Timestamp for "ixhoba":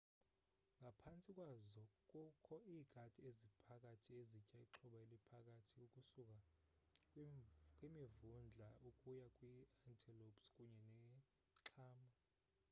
4.65-4.97